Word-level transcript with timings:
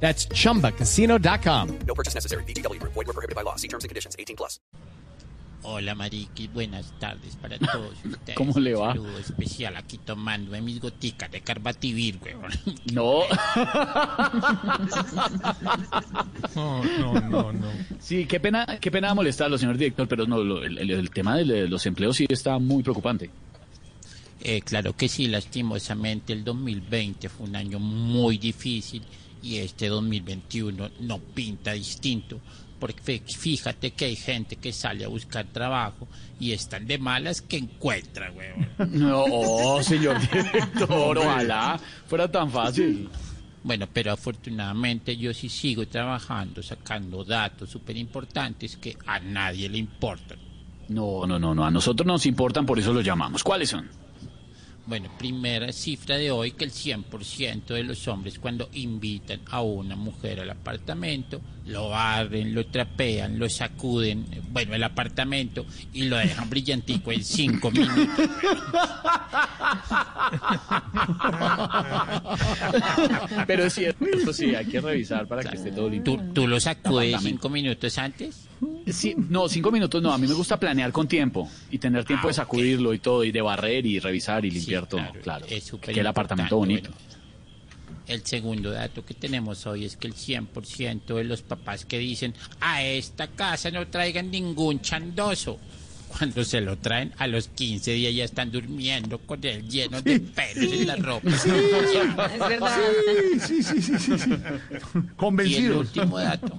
That's 0.00 0.28
chumbacasino.com. 0.28 1.68
No 1.86 1.94
purchase 1.94 2.14
necessary. 2.14 2.44
BGW. 2.44 2.78
Void 2.82 3.06
were 3.06 3.12
prohibited 3.14 3.34
by 3.34 3.42
law. 3.42 3.56
See 3.56 3.66
terms 3.68 3.84
and 3.84 3.88
conditions. 3.88 4.14
18 4.18 4.36
plus. 4.36 4.60
Hola 5.68 5.96
Mariquis, 5.96 6.52
buenas 6.52 6.92
tardes 7.00 7.34
para 7.36 7.58
todos 7.58 7.92
ustedes. 8.04 8.36
¿Cómo 8.36 8.56
le 8.60 8.74
va? 8.74 8.90
Un 8.90 8.96
saludo 8.98 9.18
especial 9.18 9.76
aquí 9.76 9.98
tomándome 9.98 10.60
mis 10.60 10.80
goticas 10.80 11.28
de 11.32 11.40
carbativir, 11.40 12.20
weón. 12.22 12.52
No. 12.92 13.22
No, 16.54 16.82
no, 16.84 17.20
no, 17.20 17.52
no. 17.52 17.68
Sí, 17.98 18.26
qué 18.26 18.38
pena, 18.38 18.64
qué 18.80 18.90
pena 18.90 19.12
molestarlo, 19.14 19.58
señor 19.58 19.76
director, 19.76 20.06
pero 20.06 20.24
no, 20.26 20.38
lo- 20.38 20.62
el, 20.64 20.78
el- 20.90 21.10
tema 21.10 21.36
de, 21.36 21.44
de 21.44 21.68
los 21.68 21.84
empleos 21.86 22.16
sí 22.16 22.26
está 22.28 22.58
muy 22.58 22.82
preocupante. 22.82 23.30
Eh, 24.42 24.60
claro 24.62 24.94
que 24.96 25.08
sí, 25.08 25.26
lastimosamente 25.26 26.32
el 26.32 26.44
2020 26.44 27.28
fue 27.28 27.46
un 27.48 27.56
año 27.56 27.78
muy 27.80 28.38
difícil 28.38 29.02
y 29.42 29.58
este 29.58 29.88
2021 29.88 30.90
no 31.00 31.18
pinta 31.18 31.72
distinto. 31.72 32.40
Porque 32.78 33.22
fíjate 33.24 33.92
que 33.92 34.04
hay 34.04 34.16
gente 34.16 34.56
que 34.56 34.70
sale 34.70 35.04
a 35.04 35.08
buscar 35.08 35.46
trabajo 35.46 36.06
y 36.38 36.52
están 36.52 36.86
de 36.86 36.98
malas 36.98 37.40
que 37.40 37.56
encuentra, 37.56 38.30
weón. 38.32 38.68
No, 38.92 39.82
señor 39.82 40.20
director, 40.20 41.18
ojalá 41.18 41.80
fuera 42.06 42.30
tan 42.30 42.50
fácil. 42.50 43.08
Bueno, 43.64 43.88
pero 43.92 44.12
afortunadamente 44.12 45.16
yo 45.16 45.32
sí 45.34 45.48
sigo 45.48 45.88
trabajando, 45.88 46.62
sacando 46.62 47.24
datos 47.24 47.70
súper 47.70 47.96
importantes 47.96 48.76
que 48.76 48.96
a 49.06 49.18
nadie 49.18 49.68
le 49.68 49.78
importan. 49.78 50.38
No, 50.88 51.26
no, 51.26 51.38
no, 51.38 51.54
no, 51.54 51.64
a 51.64 51.70
nosotros 51.70 52.06
nos 52.06 52.26
importan, 52.26 52.64
por 52.64 52.78
eso 52.78 52.92
los 52.92 53.04
llamamos. 53.04 53.42
¿Cuáles 53.42 53.70
son? 53.70 53.88
Bueno, 54.86 55.10
primera 55.18 55.72
cifra 55.72 56.16
de 56.16 56.30
hoy 56.30 56.52
que 56.52 56.64
el 56.64 56.70
100% 56.70 57.66
de 57.66 57.82
los 57.82 58.06
hombres 58.06 58.38
cuando 58.38 58.68
invitan 58.72 59.40
a 59.50 59.60
una 59.60 59.96
mujer 59.96 60.38
al 60.38 60.50
apartamento, 60.50 61.40
lo 61.66 61.88
barren, 61.88 62.54
lo 62.54 62.64
trapean, 62.66 63.36
lo 63.36 63.48
sacuden, 63.48 64.26
eh, 64.30 64.40
bueno, 64.48 64.76
el 64.76 64.84
apartamento 64.84 65.66
y 65.92 66.04
lo 66.04 66.16
dejan 66.16 66.48
brillantico 66.48 67.10
en 67.10 67.24
cinco 67.24 67.72
minutos. 67.72 68.30
Pero 73.46 73.64
es 73.64 73.72
cierto, 73.74 74.04
eso 74.04 74.32
sí, 74.32 74.54
hay 74.54 74.66
que 74.66 74.80
revisar 74.80 75.26
para 75.26 75.42
que 75.42 75.56
esté 75.56 75.72
todo 75.72 75.90
limpio. 75.90 76.16
¿Tú, 76.16 76.32
tú 76.32 76.46
lo 76.46 76.60
sacudes 76.60 77.20
cinco 77.22 77.48
minutos 77.48 77.98
antes? 77.98 78.46
Sí, 78.86 79.14
no, 79.16 79.48
cinco 79.48 79.72
minutos 79.72 80.00
no, 80.02 80.12
a 80.12 80.18
mí 80.18 80.26
me 80.28 80.34
gusta 80.34 80.58
planear 80.60 80.92
con 80.92 81.08
tiempo 81.08 81.50
y 81.70 81.78
tener 81.78 82.04
tiempo 82.04 82.26
Ah, 82.26 82.28
de 82.28 82.34
sacudirlo 82.34 82.94
y 82.94 82.98
todo, 83.00 83.24
y 83.24 83.32
de 83.32 83.40
barrer 83.42 83.84
y 83.84 83.98
revisar 83.98 84.44
y 84.44 84.50
limpiar 84.50 84.86
todo, 84.86 85.00
claro, 85.00 85.20
claro. 85.22 85.46
es 85.48 85.64
súper 85.64 85.92
que 85.94 86.00
el 86.00 86.06
apartamento 86.06 86.56
bonito. 86.56 86.90
bueno. 86.90 87.06
El 88.06 88.24
segundo 88.24 88.70
dato 88.70 89.04
que 89.04 89.14
tenemos 89.14 89.66
hoy 89.66 89.84
es 89.84 89.96
que 89.96 90.06
el 90.06 90.14
100% 90.14 91.16
de 91.16 91.24
los 91.24 91.42
papás 91.42 91.84
que 91.84 91.98
dicen 91.98 92.34
a 92.60 92.84
esta 92.84 93.26
casa 93.26 93.72
no 93.72 93.84
traigan 93.88 94.30
ningún 94.30 94.80
chandoso. 94.80 95.58
Cuando 96.16 96.44
se 96.44 96.60
lo 96.60 96.78
traen 96.78 97.12
a 97.18 97.26
los 97.26 97.48
15 97.48 97.90
días 97.90 98.14
ya 98.14 98.22
están 98.24 98.52
durmiendo 98.52 99.18
con 99.18 99.44
él 99.44 99.68
lleno 99.68 100.00
de 100.02 100.20
pelos 100.20 100.72
en 100.72 100.86
la 100.86 100.94
ropa. 100.96 101.28
Es 101.28 101.44
verdad. 102.38 102.78
Sí, 103.44 103.60
sí, 103.62 103.82
sí, 103.82 103.98
sí, 103.98 104.18
sí. 104.18 104.30
Y 104.30 104.32
el 104.94 105.06
Convencidos. 105.16 105.76
último 105.78 106.18
dato, 106.18 106.56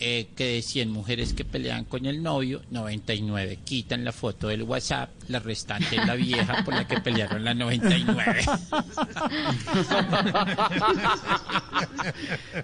eh, 0.00 0.28
que 0.36 0.44
de 0.44 0.62
100 0.62 0.90
mujeres 0.90 1.32
que 1.32 1.44
pelean 1.44 1.84
con 1.84 2.06
el 2.06 2.22
novio, 2.22 2.62
99 2.70 3.58
quitan 3.64 4.04
la 4.04 4.12
foto 4.12 4.48
del 4.48 4.62
WhatsApp, 4.62 5.10
la 5.28 5.40
restante 5.40 5.96
es 5.96 6.06
la 6.06 6.14
vieja 6.14 6.62
por 6.64 6.74
la 6.74 6.86
que 6.86 7.00
pelearon 7.00 7.44
la 7.44 7.54
99. 7.54 8.44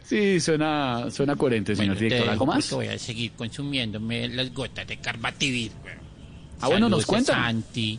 Sí, 0.04 0.40
suena, 0.40 1.10
suena 1.10 1.36
coherente, 1.36 1.74
señor 1.76 1.94
Bueno, 1.94 2.00
director. 2.08 2.30
¿Algo 2.30 2.46
más? 2.46 2.70
voy 2.70 2.88
a 2.88 2.98
seguir 2.98 3.32
consumiéndome 3.32 4.28
las 4.28 4.52
gotas 4.52 4.86
de 4.86 4.96
carbativir. 4.98 5.72
Ah, 6.60 6.68
bueno, 6.68 6.88
nos 6.88 7.06
cuentan. 7.06 7.38
A 7.40 7.44
Santi, 7.46 7.98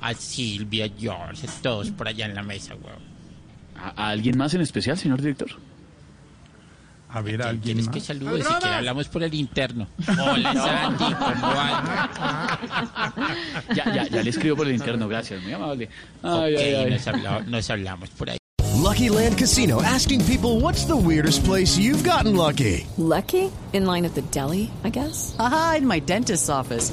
a 0.00 0.14
Silvia, 0.14 0.86
a 0.86 0.90
George, 0.98 1.46
a 1.46 1.50
todos 1.62 1.90
por 1.90 2.08
allá 2.08 2.26
en 2.26 2.34
la 2.34 2.42
mesa. 2.42 2.74
¿A, 3.76 3.88
a 3.90 4.08
alguien 4.10 4.36
más 4.38 4.54
en 4.54 4.60
especial, 4.60 4.96
señor 4.98 5.20
director? 5.20 5.50
A 7.10 7.20
ver, 7.22 7.40
alguien 7.42 7.62
¿Quieres 7.62 7.86
más. 7.86 7.94
que 7.94 8.00
salude? 8.00 8.42
Si 8.42 8.48
quiere 8.54 8.74
hablamos 8.76 9.08
por 9.08 9.22
el 9.22 9.32
interno. 9.34 9.86
Hola, 10.20 10.52
Santi, 10.54 11.04
¿cómo? 11.14 11.52
Ya, 13.74 13.84
ya, 13.94 14.08
ya 14.08 14.22
le 14.22 14.30
escribo 14.30 14.56
por 14.56 14.66
el 14.68 14.74
interno, 14.74 15.08
gracias, 15.08 15.42
muy 15.42 15.52
amable. 15.52 15.88
Ay, 16.22 16.54
Ok, 16.54 16.60
ay, 16.60 16.74
ay. 16.74 16.90
Nos, 17.22 17.46
nos 17.46 17.70
hablamos 17.70 18.10
por 18.10 18.30
ahí. 18.30 18.38
Lucky 18.82 19.08
Land 19.10 19.36
Casino 19.38 19.82
asking 19.82 20.24
people 20.24 20.60
what's 20.60 20.84
the 20.86 20.96
weirdest 20.96 21.44
place 21.44 21.76
you've 21.78 22.04
gotten 22.08 22.36
lucky? 22.36 22.86
Lucky? 22.96 23.50
In 23.72 23.84
line 23.86 24.04
at 24.06 24.14
the 24.14 24.22
deli, 24.30 24.70
I 24.84 24.90
guess? 24.90 25.34
Aha, 25.38 25.76
in 25.78 25.86
my 25.86 26.00
dentist's 26.00 26.48
office. 26.48 26.92